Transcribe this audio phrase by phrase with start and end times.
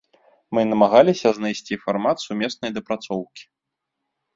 [0.57, 3.43] Мы намагаліся знайсці фармат сумеснай дапрацоўкі.